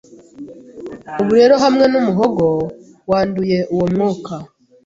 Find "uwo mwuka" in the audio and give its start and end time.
3.73-4.33